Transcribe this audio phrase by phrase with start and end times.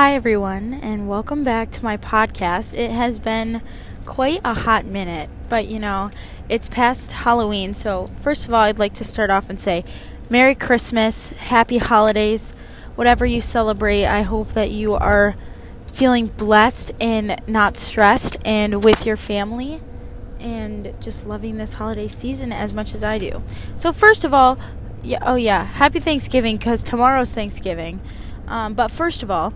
[0.00, 2.72] Hi, everyone, and welcome back to my podcast.
[2.72, 3.60] It has been
[4.06, 6.10] quite a hot minute, but you know,
[6.48, 7.74] it's past Halloween.
[7.74, 9.84] So, first of all, I'd like to start off and say
[10.30, 12.54] Merry Christmas, Happy Holidays,
[12.94, 14.06] whatever you celebrate.
[14.06, 15.36] I hope that you are
[15.92, 19.82] feeling blessed and not stressed and with your family
[20.38, 23.42] and just loving this holiday season as much as I do.
[23.76, 24.58] So, first of all,
[25.02, 28.00] yeah, oh yeah, Happy Thanksgiving because tomorrow's Thanksgiving.
[28.48, 29.52] Um, but first of all,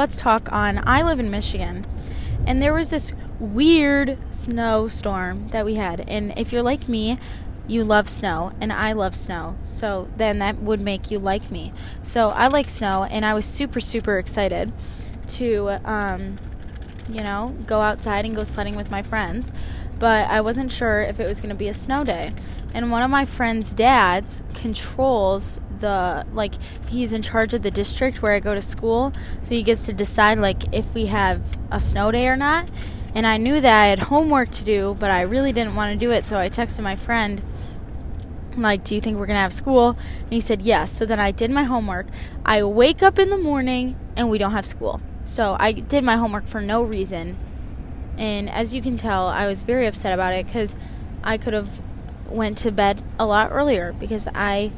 [0.00, 1.84] let's talk on I live in Michigan,
[2.46, 6.08] and there was this weird snowstorm that we had.
[6.08, 7.18] And if you're like me,
[7.68, 9.58] you love snow, and I love snow.
[9.62, 11.70] So then that would make you like me.
[12.02, 14.72] So I like snow, and I was super, super excited
[15.32, 16.36] to, um,
[17.10, 19.52] you know, go outside and go sledding with my friends.
[19.98, 22.32] But I wasn't sure if it was going to be a snow day.
[22.72, 26.54] And one of my friend's dads controls the like
[26.88, 29.12] he's in charge of the district where I go to school,
[29.42, 32.70] so he gets to decide like if we have a snow day or not.
[33.14, 35.98] And I knew that I had homework to do, but I really didn't want to
[35.98, 37.42] do it, so I texted my friend
[38.56, 41.18] like, "Do you think we're going to have school?" And he said, "Yes." So then
[41.18, 42.06] I did my homework.
[42.44, 45.00] I wake up in the morning and we don't have school.
[45.24, 47.36] So I did my homework for no reason.
[48.18, 50.76] And as you can tell, I was very upset about it cuz
[51.22, 51.80] I could have
[52.28, 54.72] went to bed a lot earlier because I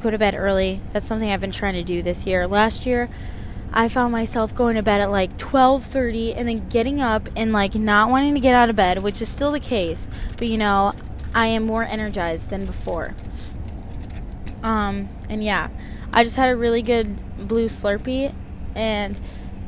[0.00, 0.80] go to bed early.
[0.92, 2.46] That's something I've been trying to do this year.
[2.46, 3.08] Last year,
[3.72, 7.74] I found myself going to bed at like 12:30 and then getting up and like
[7.74, 10.08] not wanting to get out of bed, which is still the case.
[10.36, 10.92] But you know,
[11.34, 13.14] I am more energized than before.
[14.62, 15.68] Um, and yeah,
[16.12, 18.34] I just had a really good blue Slurpee
[18.74, 19.20] and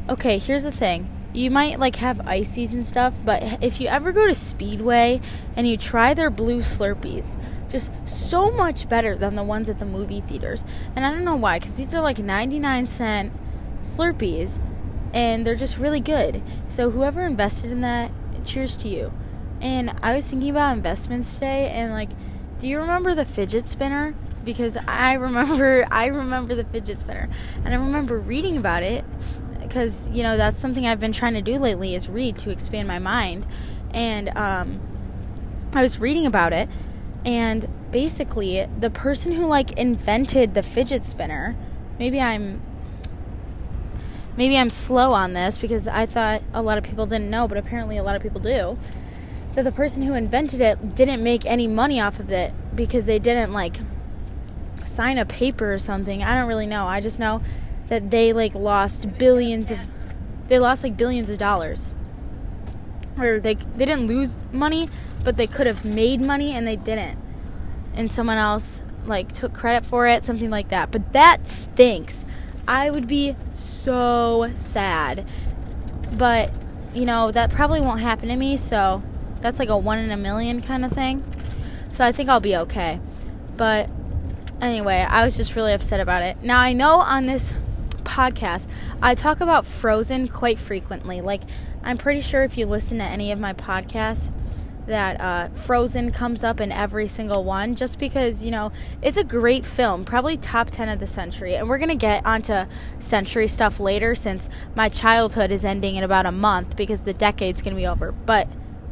[0.09, 1.09] okay, here's the thing.
[1.33, 5.21] You might like have ices and stuff, but if you ever go to Speedway
[5.55, 7.37] and you try their blue Slurpees,
[7.71, 10.65] just so much better than the ones at the movie theaters.
[10.97, 13.33] And I don't know why, because these are like 99 cent
[13.83, 14.61] Slurpees,
[15.13, 16.43] and they're just really good.
[16.69, 18.11] So whoever invested in that,
[18.45, 19.13] cheers to you.
[19.61, 22.11] And I was thinking about investments today, and like,
[22.59, 24.15] do you remember the fidget spinner?
[24.45, 27.29] Because I remember, I remember the fidget spinner,
[27.65, 29.05] and I remember reading about it
[29.61, 32.89] because you know that's something I've been trying to do lately is read to expand
[32.89, 33.47] my mind,
[33.93, 34.81] and um,
[35.73, 36.69] I was reading about it,
[37.25, 41.57] and basically the person who like invented the fidget spinner,
[41.99, 42.63] maybe I'm
[44.37, 47.59] maybe I'm slow on this because I thought a lot of people didn't know, but
[47.59, 48.79] apparently a lot of people do.
[49.55, 53.19] That the person who invented it didn't make any money off of it because they
[53.19, 53.79] didn't like
[54.85, 56.23] sign a paper or something.
[56.23, 56.87] I don't really know.
[56.87, 57.43] I just know
[57.89, 59.79] that they like lost billions of
[60.49, 61.93] they lost like billions of dollars
[63.19, 64.89] or they they didn't lose money
[65.23, 67.19] but they could have made money and they didn't.
[67.95, 70.91] And someone else like took credit for it something like that.
[70.91, 72.25] But that stinks.
[72.67, 75.27] I would be so sad.
[76.17, 76.53] But
[76.95, 79.03] you know that probably won't happen to me so
[79.41, 81.25] that's like a one in a million kind of thing.
[81.93, 83.01] So i think i'll be okay.
[83.57, 83.89] But
[84.61, 86.43] anyway i was just really upset about it.
[86.43, 87.55] Now i know on this
[88.11, 88.69] podcast,
[89.01, 91.21] I talk about Frozen quite frequently.
[91.21, 91.43] Like,
[91.83, 94.33] I'm pretty sure if you listen to any of my podcasts,
[94.87, 98.73] that uh, Frozen comes up in every single one just because, you know,
[99.03, 101.55] it's a great film, probably top 10 of the century.
[101.55, 102.65] And we're going to get onto
[102.99, 107.63] century stuff later since my childhood is ending in about a month because the decade's
[107.63, 108.11] going to be over.
[108.11, 108.49] But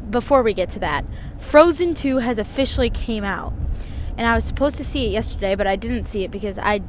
[0.09, 1.05] before we get to that,
[1.37, 3.53] Frozen 2 has officially came out.
[4.17, 6.81] And I was supposed to see it yesterday, but I didn't see it because I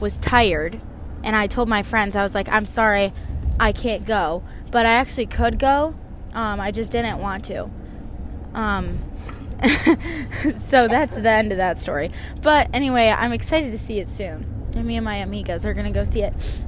[0.00, 0.80] was tired
[1.22, 3.12] and I told my friends, I was like, I'm sorry,
[3.58, 4.42] I can't go.
[4.70, 5.94] But I actually could go.
[6.32, 7.70] Um, I just didn't want to.
[8.54, 8.98] Um,
[10.58, 12.10] so that's the end of that story.
[12.40, 14.46] But anyway, I'm excited to see it soon.
[14.74, 16.62] And me and my amigas are going to go see it.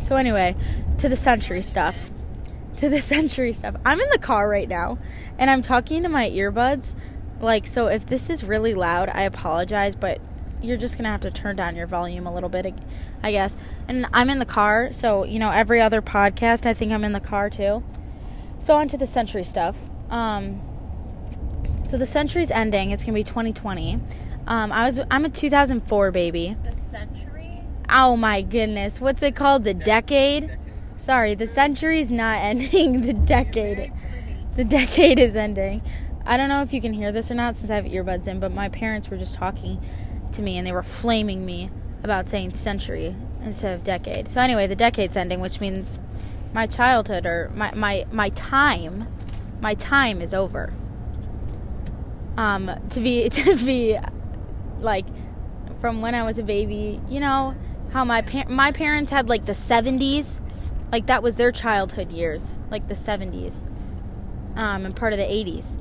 [0.00, 0.56] So, anyway,
[0.98, 2.10] to the century stuff.
[2.78, 3.76] To the century stuff.
[3.84, 4.98] I'm in the car right now
[5.38, 6.96] and I'm talking to my earbuds.
[7.40, 10.20] Like, so if this is really loud, I apologize, but
[10.60, 12.74] you're just gonna have to turn down your volume a little bit,
[13.22, 13.56] I guess.
[13.86, 17.12] And I'm in the car, so you know every other podcast, I think I'm in
[17.12, 17.82] the car too.
[18.60, 19.88] So on to the century stuff.
[20.10, 20.60] Um,
[21.84, 22.90] so the century's ending.
[22.90, 24.00] It's gonna be 2020.
[24.46, 26.56] Um, I was I'm a 2004 baby.
[26.64, 27.62] The century?
[27.88, 29.64] Oh my goodness, what's it called?
[29.64, 30.58] The decade?
[30.96, 33.02] Sorry, the century's not ending.
[33.02, 33.92] The decade.
[34.56, 35.82] The decade is ending.
[36.26, 38.40] I don't know if you can hear this or not since I have earbuds in,
[38.40, 39.80] but my parents were just talking
[40.34, 41.70] to me and they were flaming me
[42.02, 44.28] about saying century instead of decade.
[44.28, 45.98] So anyway, the decade's ending, which means
[46.52, 49.06] my childhood or my my, my time
[49.60, 50.72] my time is over.
[52.36, 53.98] Um to be to be
[54.80, 55.06] like
[55.80, 57.54] from when I was a baby, you know,
[57.92, 60.40] how my par- my parents had like the 70s,
[60.90, 63.62] like that was their childhood years, like the 70s,
[64.56, 65.78] um, and part of the 80s.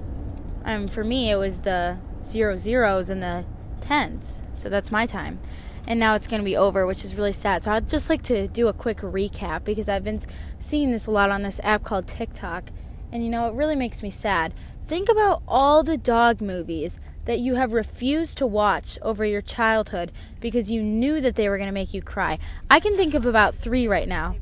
[0.63, 3.45] Um, for me, it was the zero zeros and the
[3.87, 5.39] tens, so that's my time.
[5.87, 7.63] And now it's going to be over, which is really sad.
[7.63, 10.19] So I'd just like to do a quick recap because I've been
[10.59, 12.71] seeing this a lot on this app called TikTok,
[13.11, 14.53] and you know it really makes me sad.
[14.85, 20.11] Think about all the dog movies that you have refused to watch over your childhood
[20.39, 22.39] because you knew that they were going to make you cry.
[22.69, 24.35] I can think of about three right now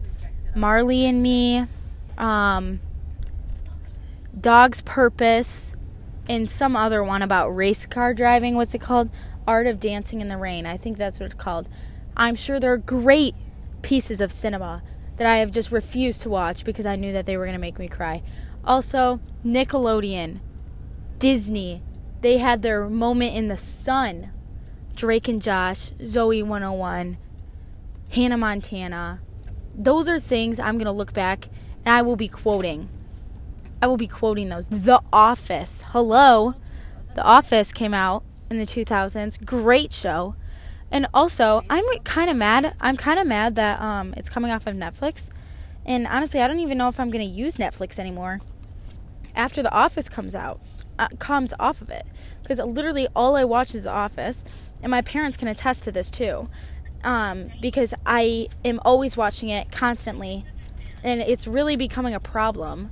[0.56, 1.66] Marley and Me,
[2.18, 2.80] um,
[4.40, 5.76] Dog's Purpose,
[6.28, 8.56] and some other one about race car driving.
[8.56, 9.10] What's it called?
[9.48, 10.66] Art of Dancing in the Rain.
[10.66, 11.70] I think that's what it's called.
[12.18, 13.36] I'm sure they're great
[13.82, 14.82] pieces of cinema
[15.18, 17.60] that I have just refused to watch because I knew that they were going to
[17.60, 18.24] make me cry.
[18.64, 20.40] Also, Nickelodeon,
[21.20, 21.84] Disney,
[22.22, 24.32] they had their moment in the sun.
[24.96, 27.18] Drake and Josh, Zoey 101,
[28.12, 29.20] Hannah Montana.
[29.76, 31.50] Those are things I'm going to look back
[31.86, 32.90] and I will be quoting.
[33.82, 34.68] I will be quoting those.
[34.68, 35.84] The Office.
[35.88, 36.56] Hello.
[37.16, 39.44] The Office came out in the 2000s.
[39.46, 40.36] Great show.
[40.92, 42.76] And also, I'm kind of mad.
[42.80, 45.30] I'm kind of mad that um, it's coming off of Netflix.
[45.86, 48.42] And honestly, I don't even know if I'm going to use Netflix anymore
[49.36, 50.60] after The Office comes out
[50.98, 52.06] uh, comes off of it
[52.42, 54.44] because literally all I watch is The Office,
[54.82, 56.50] and my parents can attest to this too,
[57.04, 60.46] um, because I am always watching it constantly,
[61.04, 62.92] and it's really becoming a problem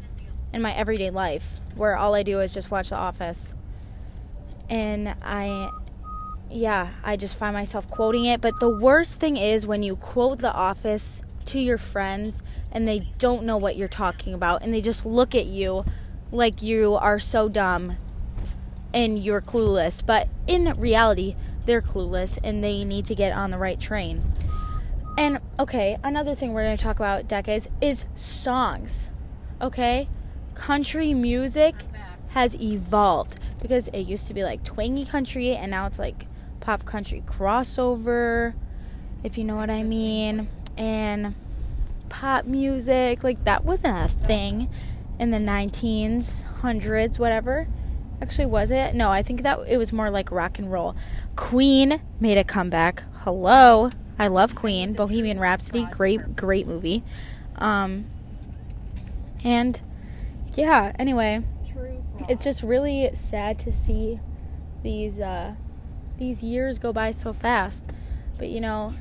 [0.54, 3.54] in my everyday life where all I do is just watch The Office,
[4.70, 5.70] and I.
[6.52, 8.40] Yeah, I just find myself quoting it.
[8.40, 13.08] But the worst thing is when you quote The Office to your friends and they
[13.18, 15.84] don't know what you're talking about and they just look at you
[16.32, 17.98] like you are so dumb
[18.94, 20.06] and you're clueless.
[20.06, 21.36] But in reality,
[21.66, 24.24] they're clueless and they need to get on the right train.
[25.18, 29.10] And okay, another thing we're going to talk about decades is songs.
[29.62, 30.08] Okay?
[30.56, 31.76] Country music
[32.30, 36.26] has evolved because it used to be like twangy country and now it's like
[36.60, 38.54] pop country crossover,
[39.24, 40.48] if you know what I mean.
[40.78, 41.36] And
[42.10, 44.70] pop music, like that wasn't a thing
[45.20, 47.68] in the 19s, hundreds, whatever.
[48.22, 48.96] Actually, was it?
[48.96, 50.96] No, I think that it was more like rock and roll.
[51.36, 53.04] Queen made a comeback.
[53.20, 54.94] Hello, I love Queen.
[54.94, 57.04] Bohemian Rhapsody, great, great movie.
[57.56, 58.06] Um,
[59.44, 59.82] and
[60.58, 61.44] yeah, anyway,
[62.30, 64.20] it's just really sad to see
[64.84, 65.56] these uh,
[66.18, 67.92] these years go by so fast.
[68.38, 68.94] But you know,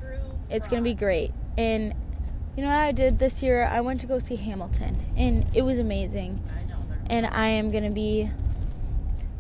[0.51, 1.33] it's gonna be great.
[1.57, 1.95] And
[2.57, 3.65] you know what I did this year?
[3.65, 6.43] I went to go see Hamilton, and it was amazing.
[7.09, 8.31] And I am going to be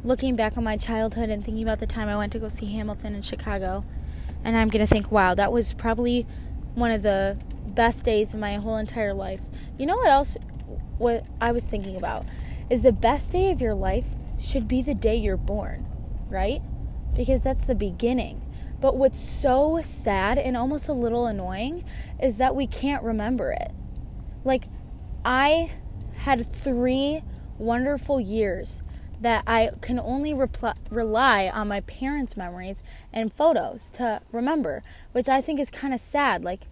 [0.03, 2.67] looking back on my childhood and thinking about the time I went to go see
[2.67, 3.85] Hamilton in Chicago.
[4.45, 6.27] And I'm going to think, wow, that was probably
[6.75, 7.37] one of the
[7.67, 9.41] best days of my whole entire life.
[9.79, 10.37] You know what else?
[10.99, 12.27] What I was thinking about
[12.71, 14.07] is the best day of your life
[14.39, 15.87] should be the day you're born,
[16.29, 16.63] right?
[17.15, 18.41] Because that's the beginning.
[18.81, 21.85] But what's so sad and almost a little annoying
[22.21, 23.71] is that we can't remember it.
[24.45, 24.65] Like,
[25.25, 25.71] I
[26.17, 27.23] had three
[27.59, 28.83] wonderful years
[29.21, 32.83] that I can only repl- rely on my parents' memories
[33.13, 34.83] and photos to remember,
[35.13, 36.43] which I think is kind of sad.
[36.43, 36.67] Like,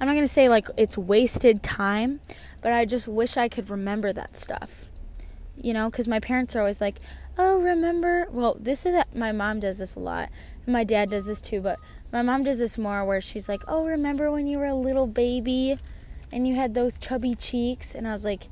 [0.00, 2.20] I'm not going to say like it's wasted time,
[2.62, 4.86] but I just wish I could remember that stuff.
[5.56, 7.00] You know, because my parents are always like,
[7.36, 8.28] oh, remember?
[8.30, 10.30] Well, this is, my mom does this a lot
[10.68, 11.78] my dad does this too, but
[12.12, 15.06] my mom does this more where she's like, "Oh, remember when you were a little
[15.06, 15.78] baby
[16.30, 18.48] and you had those chubby cheeks?" And I was like,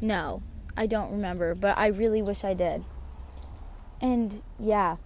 [0.00, 0.42] "No,
[0.76, 2.84] I don't remember, but I really wish I did."
[4.00, 4.96] And yeah.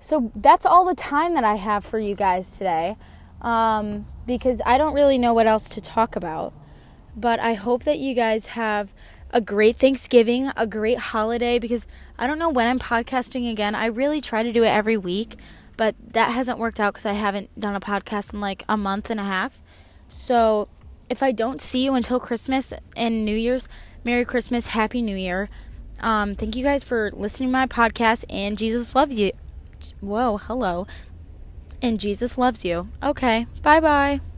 [0.00, 2.96] So that's all the time that I have for you guys today.
[3.40, 6.52] Um, because I don't really know what else to talk about.
[7.16, 8.94] But I hope that you guys have
[9.30, 11.86] a great Thanksgiving, a great holiday because
[12.18, 13.74] I don't know when I'm podcasting again.
[13.74, 15.36] I really try to do it every week
[15.76, 19.10] but that hasn't worked out because I haven't done a podcast in like a month
[19.10, 19.60] and a half.
[20.08, 20.68] So
[21.08, 23.68] if I don't see you until Christmas and New Year's,
[24.04, 25.48] Merry Christmas, Happy New Year.
[26.00, 29.32] Um, thank you guys for listening to my podcast, and Jesus loves you.
[30.00, 30.86] Whoa, hello.
[31.80, 32.88] And Jesus loves you.
[33.02, 34.33] Okay, bye bye.